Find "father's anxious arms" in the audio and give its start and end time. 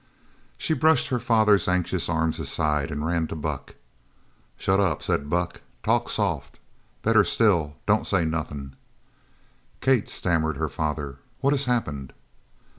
1.19-2.39